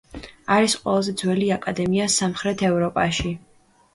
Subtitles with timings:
[0.53, 3.35] არის ყველაზე ძველი აკადემია სამხრეთ ევროპაში.